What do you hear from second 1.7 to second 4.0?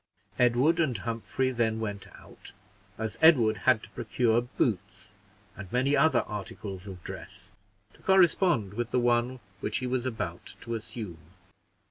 went out, as Edward had to